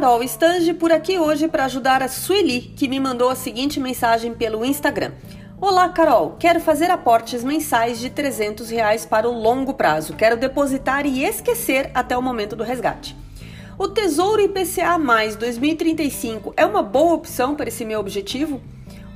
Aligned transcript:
Carol 0.00 0.22
Stange 0.22 0.72
por 0.72 0.90
aqui 0.90 1.18
hoje 1.18 1.46
para 1.46 1.66
ajudar 1.66 2.02
a 2.02 2.08
Sueli, 2.08 2.72
que 2.74 2.88
me 2.88 2.98
mandou 2.98 3.28
a 3.28 3.34
seguinte 3.34 3.78
mensagem 3.78 4.32
pelo 4.32 4.64
Instagram. 4.64 5.12
Olá, 5.60 5.90
Carol. 5.90 6.36
Quero 6.38 6.58
fazer 6.58 6.90
aportes 6.90 7.44
mensais 7.44 7.98
de 7.98 8.08
300 8.08 8.70
reais 8.70 9.04
para 9.04 9.28
o 9.28 9.38
longo 9.38 9.74
prazo. 9.74 10.16
Quero 10.16 10.38
depositar 10.38 11.04
e 11.04 11.22
esquecer 11.22 11.90
até 11.92 12.16
o 12.16 12.22
momento 12.22 12.56
do 12.56 12.64
resgate. 12.64 13.14
O 13.78 13.88
Tesouro 13.88 14.40
IPCA 14.40 14.96
mais 14.96 15.36
2035 15.36 16.54
é 16.56 16.64
uma 16.64 16.82
boa 16.82 17.12
opção 17.12 17.54
para 17.54 17.68
esse 17.68 17.84
meu 17.84 18.00
objetivo? 18.00 18.58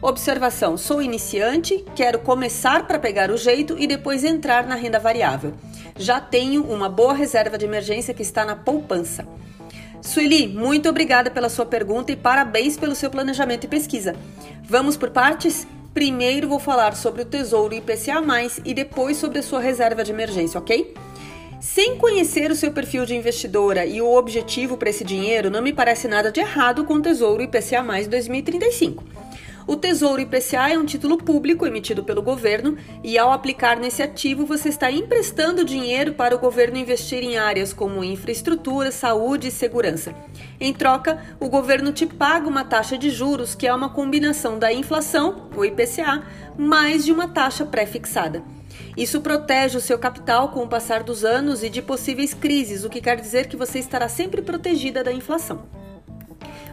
Observação: 0.03 0.77
sou 0.77 1.01
iniciante, 1.01 1.83
quero 1.97 2.19
começar 2.19 2.87
para 2.87 2.99
pegar 2.99 3.31
o 3.31 3.39
jeito 3.39 3.75
e 3.79 3.87
depois 3.87 4.23
entrar 4.23 4.67
na 4.67 4.75
renda 4.75 4.99
variável. 4.99 5.55
Já 5.97 6.21
tenho 6.21 6.63
uma 6.63 6.91
boa 6.91 7.15
reserva 7.15 7.57
de 7.57 7.65
emergência 7.65 8.13
que 8.13 8.21
está 8.21 8.45
na 8.45 8.55
poupança. 8.55 9.27
Sueli, 10.05 10.47
muito 10.47 10.87
obrigada 10.87 11.31
pela 11.31 11.49
sua 11.49 11.65
pergunta 11.65 12.13
e 12.13 12.17
parabéns 12.17 12.77
pelo 12.77 12.95
seu 12.95 13.09
planejamento 13.11 13.65
e 13.65 13.69
pesquisa. 13.69 14.15
Vamos 14.63 14.99
por 14.99 15.09
partes? 15.11 15.67
Primeiro 15.95 16.47
vou 16.47 16.59
falar 16.61 16.95
sobre 16.95 17.23
o 17.23 17.25
Tesouro 17.25 17.75
IPCA+, 17.75 18.23
e 18.67 18.75
depois 18.75 19.17
sobre 19.17 19.39
a 19.39 19.43
sua 19.43 19.61
reserva 19.61 20.05
de 20.05 20.13
emergência, 20.13 20.61
ok? 20.61 20.95
Sem 21.59 21.97
conhecer 21.97 22.51
o 22.51 22.55
seu 22.55 22.71
perfil 22.71 23.07
de 23.07 23.17
investidora 23.17 23.87
e 23.87 24.03
o 24.03 24.15
objetivo 24.15 24.77
para 24.77 24.91
esse 24.91 25.05
dinheiro, 25.05 25.51
não 25.51 25.63
me 25.63 25.73
parece 25.73 26.07
nada 26.07 26.31
de 26.31 26.39
errado 26.39 26.85
com 26.85 26.95
o 26.95 27.03
Tesouro 27.03 27.43
IPCA+, 27.43 27.83
2035. 28.09 29.24
O 29.67 29.77
Tesouro 29.77 30.21
IPCA 30.21 30.71
é 30.71 30.79
um 30.79 30.85
título 30.85 31.17
público 31.17 31.67
emitido 31.67 32.05
pelo 32.05 32.21
governo 32.21 32.77
e, 33.03 33.17
ao 33.17 33.33
aplicar 33.33 33.79
nesse 33.79 34.03
ativo, 34.03 34.45
você 34.45 34.69
está 34.69 34.91
emprestando 34.91 35.65
dinheiro 35.65 36.13
para 36.13 36.37
o 36.37 36.39
governo 36.39 36.77
investir 36.77 37.25
em 37.25 37.39
áreas 37.39 37.73
como 37.73 38.05
infraestrutura, 38.05 38.93
saúde 38.93 39.49
e 39.49 39.51
segurança. 39.51 40.15
Em 40.61 40.71
troca, 40.75 41.19
o 41.41 41.49
governo 41.49 41.93
te 41.93 42.05
paga 42.05 42.47
uma 42.47 42.63
taxa 42.63 42.99
de 42.99 43.09
juros 43.09 43.55
que 43.55 43.67
é 43.67 43.75
uma 43.75 43.89
combinação 43.89 44.59
da 44.59 44.71
inflação, 44.71 45.49
o 45.57 45.65
IPCA, 45.65 46.23
mais 46.59 47.03
de 47.03 47.13
uma 47.13 47.29
taxa 47.29 47.65
pré-fixada. 47.65 48.43
Isso 48.95 49.23
protege 49.23 49.79
o 49.79 49.81
seu 49.81 49.99
capital 49.99 50.51
com 50.51 50.63
o 50.63 50.69
passar 50.69 51.03
dos 51.03 51.25
anos 51.25 51.63
e 51.63 51.71
de 51.71 51.81
possíveis 51.81 52.35
crises, 52.35 52.85
o 52.85 52.91
que 52.91 53.01
quer 53.01 53.19
dizer 53.19 53.49
que 53.49 53.57
você 53.57 53.79
estará 53.79 54.11
sempre 54.11 54.43
protegida 54.43 55.03
da 55.03 55.13
inflação. 55.13 55.84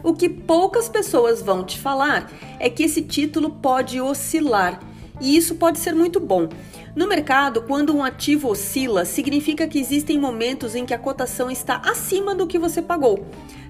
O 0.02 0.14
que 0.14 0.28
poucas 0.28 0.88
pessoas 0.88 1.40
vão 1.40 1.64
te 1.64 1.78
falar 1.78 2.30
é 2.58 2.68
que 2.68 2.82
esse 2.82 3.02
título 3.02 3.50
pode 3.50 4.00
oscilar 4.00 4.80
e 5.20 5.36
isso 5.36 5.54
pode 5.54 5.78
ser 5.78 5.94
muito 5.94 6.18
bom. 6.18 6.48
No 6.96 7.06
mercado, 7.06 7.62
quando 7.62 7.94
um 7.94 8.02
ativo 8.02 8.48
oscila, 8.48 9.04
significa 9.04 9.68
que 9.68 9.78
existem 9.78 10.18
momentos 10.18 10.74
em 10.74 10.84
que 10.84 10.92
a 10.92 10.98
cotação 10.98 11.48
está 11.48 11.76
acima 11.84 12.34
do 12.34 12.46
que 12.46 12.58
você 12.58 12.82
pagou, 12.82 13.24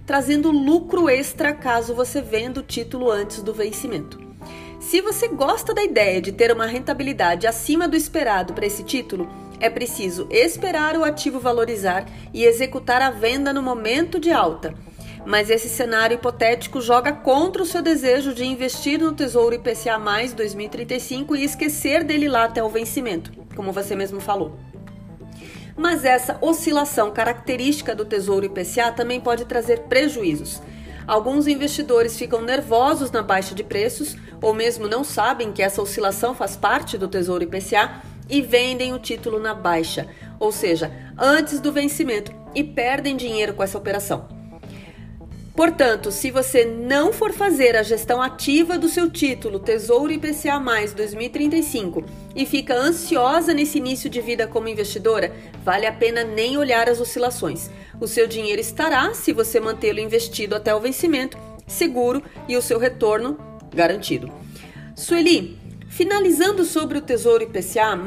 trazendo 0.06 0.50
lucro 0.50 1.08
extra 1.08 1.52
caso 1.52 1.94
você 1.94 2.22
venda 2.22 2.60
o 2.60 2.62
título 2.64 3.10
antes 3.10 3.42
do 3.42 3.52
vencimento. 3.52 4.18
Se 4.80 5.02
você 5.02 5.28
gosta 5.28 5.74
da 5.74 5.84
ideia 5.84 6.20
de 6.20 6.32
ter 6.32 6.50
uma 6.50 6.66
rentabilidade 6.66 7.46
acima 7.46 7.86
do 7.86 7.96
esperado 7.96 8.54
para 8.54 8.66
esse 8.66 8.82
título, 8.82 9.28
é 9.60 9.68
preciso 9.68 10.26
esperar 10.30 10.96
o 10.96 11.04
ativo 11.04 11.38
valorizar 11.38 12.06
e 12.32 12.44
executar 12.44 13.00
a 13.02 13.10
venda 13.10 13.52
no 13.52 13.62
momento 13.62 14.18
de 14.18 14.32
alta 14.32 14.74
mas 15.24 15.50
esse 15.50 15.68
cenário 15.68 16.16
hipotético 16.16 16.80
joga 16.80 17.12
contra 17.12 17.62
o 17.62 17.66
seu 17.66 17.80
desejo 17.80 18.34
de 18.34 18.44
investir 18.44 18.98
no 19.00 19.12
Tesouro 19.12 19.54
IPCA 19.54 19.98
2035 20.34 21.36
e 21.36 21.44
esquecer 21.44 22.02
dele 22.04 22.28
lá 22.28 22.44
até 22.44 22.62
o 22.62 22.68
vencimento, 22.68 23.32
como 23.54 23.72
você 23.72 23.94
mesmo 23.94 24.20
falou. 24.20 24.58
Mas 25.76 26.04
essa 26.04 26.36
oscilação 26.40 27.10
característica 27.10 27.94
do 27.94 28.04
Tesouro 28.04 28.46
IPCA 28.46 28.92
também 28.92 29.20
pode 29.20 29.44
trazer 29.44 29.80
prejuízos. 29.82 30.60
Alguns 31.06 31.46
investidores 31.46 32.16
ficam 32.16 32.42
nervosos 32.42 33.10
na 33.10 33.22
baixa 33.22 33.54
de 33.54 33.64
preços 33.64 34.16
ou 34.40 34.52
mesmo 34.52 34.88
não 34.88 35.02
sabem 35.02 35.52
que 35.52 35.62
essa 35.62 35.82
oscilação 35.82 36.34
faz 36.34 36.56
parte 36.56 36.98
do 36.98 37.08
Tesouro 37.08 37.44
IPCA 37.44 38.02
e 38.28 38.40
vendem 38.40 38.92
o 38.92 38.98
título 38.98 39.38
na 39.38 39.54
baixa, 39.54 40.06
ou 40.38 40.52
seja, 40.52 40.92
antes 41.18 41.60
do 41.60 41.72
vencimento, 41.72 42.32
e 42.54 42.62
perdem 42.62 43.16
dinheiro 43.16 43.54
com 43.54 43.62
essa 43.62 43.78
operação. 43.78 44.41
Portanto, 45.54 46.10
se 46.10 46.30
você 46.30 46.64
não 46.64 47.12
for 47.12 47.30
fazer 47.30 47.76
a 47.76 47.82
gestão 47.82 48.22
ativa 48.22 48.78
do 48.78 48.88
seu 48.88 49.10
título 49.10 49.58
Tesouro 49.58 50.10
IPCA 50.10 50.58
2035 50.96 52.04
e 52.34 52.46
fica 52.46 52.74
ansiosa 52.74 53.52
nesse 53.52 53.76
início 53.76 54.08
de 54.08 54.20
vida 54.22 54.46
como 54.46 54.68
investidora, 54.68 55.30
vale 55.62 55.86
a 55.86 55.92
pena 55.92 56.24
nem 56.24 56.56
olhar 56.56 56.88
as 56.88 57.00
oscilações. 57.00 57.70
O 58.00 58.08
seu 58.08 58.26
dinheiro 58.26 58.62
estará, 58.62 59.12
se 59.12 59.30
você 59.32 59.60
mantê-lo 59.60 60.00
investido 60.00 60.56
até 60.56 60.74
o 60.74 60.80
vencimento, 60.80 61.36
seguro 61.66 62.22
e 62.48 62.56
o 62.56 62.62
seu 62.62 62.78
retorno 62.78 63.36
garantido. 63.74 64.32
Sueli, 64.96 65.58
Finalizando 65.92 66.64
sobre 66.64 66.96
o 66.96 67.02
Tesouro 67.02 67.42
IPCA, 67.42 67.98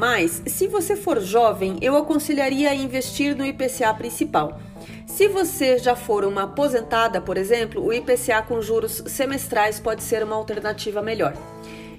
se 0.44 0.66
você 0.66 0.96
for 0.96 1.20
jovem, 1.20 1.78
eu 1.80 1.96
aconselharia 1.96 2.70
a 2.70 2.74
investir 2.74 3.36
no 3.36 3.46
IPCA 3.46 3.94
principal. 3.94 4.60
Se 5.06 5.28
você 5.28 5.78
já 5.78 5.94
for 5.94 6.24
uma 6.24 6.42
aposentada, 6.42 7.20
por 7.20 7.38
exemplo, 7.38 7.80
o 7.80 7.92
IPCA 7.92 8.42
com 8.42 8.60
juros 8.60 9.04
semestrais 9.06 9.78
pode 9.78 10.02
ser 10.02 10.24
uma 10.24 10.34
alternativa 10.34 11.00
melhor. 11.00 11.34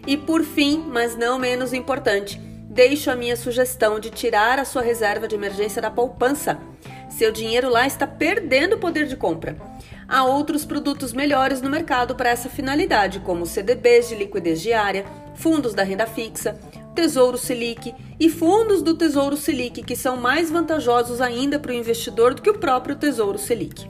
E 0.05 0.17
por 0.17 0.43
fim, 0.43 0.83
mas 0.85 1.15
não 1.15 1.39
menos 1.39 1.71
importante, 1.71 2.37
deixo 2.37 3.09
a 3.09 3.15
minha 3.15 3.37
sugestão 3.37 3.97
de 3.97 4.09
tirar 4.09 4.59
a 4.59 4.65
sua 4.65 4.81
reserva 4.81 5.25
de 5.25 5.35
emergência 5.35 5.81
da 5.81 5.89
poupança. 5.89 6.59
Seu 7.09 7.31
dinheiro 7.31 7.69
lá 7.69 7.87
está 7.87 8.05
perdendo 8.05 8.77
poder 8.77 9.07
de 9.07 9.15
compra. 9.15 9.55
Há 10.05 10.25
outros 10.25 10.65
produtos 10.65 11.13
melhores 11.13 11.61
no 11.61 11.69
mercado 11.69 12.13
para 12.13 12.29
essa 12.29 12.49
finalidade, 12.49 13.21
como 13.21 13.45
CDBs 13.45 14.09
de 14.09 14.15
liquidez 14.15 14.61
diária, 14.61 15.05
fundos 15.37 15.73
da 15.73 15.83
renda 15.83 16.05
fixa, 16.05 16.59
Tesouro 16.93 17.37
Selic 17.37 17.93
e 18.19 18.29
fundos 18.29 18.81
do 18.81 18.95
Tesouro 18.95 19.37
Selic, 19.37 19.83
que 19.83 19.95
são 19.95 20.17
mais 20.17 20.49
vantajosos 20.49 21.21
ainda 21.21 21.59
para 21.59 21.71
o 21.71 21.75
investidor 21.75 22.33
do 22.33 22.41
que 22.41 22.49
o 22.49 22.57
próprio 22.57 22.95
Tesouro 22.95 23.37
Selic. 23.37 23.87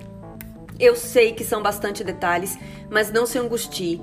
Eu 0.80 0.96
sei 0.96 1.32
que 1.32 1.44
são 1.44 1.64
bastante 1.64 2.04
detalhes, 2.04 2.58
mas 2.90 3.12
não 3.12 3.26
se 3.26 3.40
angustie. 3.40 4.00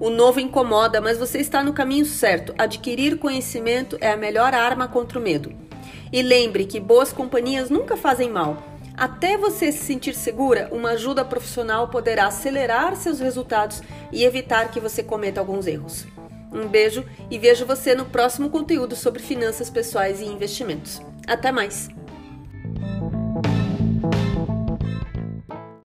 O 0.00 0.10
novo 0.10 0.40
incomoda, 0.40 1.00
mas 1.00 1.18
você 1.18 1.38
está 1.38 1.62
no 1.62 1.72
caminho 1.72 2.04
certo. 2.04 2.52
Adquirir 2.58 3.18
conhecimento 3.18 3.96
é 4.00 4.10
a 4.10 4.16
melhor 4.16 4.52
arma 4.52 4.88
contra 4.88 5.18
o 5.18 5.22
medo. 5.22 5.52
E 6.12 6.22
lembre 6.22 6.64
que 6.64 6.80
boas 6.80 7.12
companhias 7.12 7.70
nunca 7.70 7.96
fazem 7.96 8.30
mal. 8.30 8.60
Até 8.96 9.36
você 9.36 9.70
se 9.70 9.84
sentir 9.84 10.14
segura, 10.14 10.68
uma 10.72 10.92
ajuda 10.92 11.24
profissional 11.24 11.88
poderá 11.88 12.26
acelerar 12.26 12.96
seus 12.96 13.20
resultados 13.20 13.82
e 14.10 14.24
evitar 14.24 14.70
que 14.70 14.80
você 14.80 15.02
cometa 15.02 15.38
alguns 15.38 15.66
erros. 15.66 16.06
Um 16.56 16.68
beijo 16.68 17.04
e 17.30 17.38
vejo 17.38 17.66
você 17.66 17.94
no 17.94 18.06
próximo 18.06 18.48
conteúdo 18.48 18.96
sobre 18.96 19.22
finanças 19.22 19.68
pessoais 19.68 20.22
e 20.22 20.24
investimentos. 20.24 21.02
Até 21.26 21.52
mais! 21.52 21.90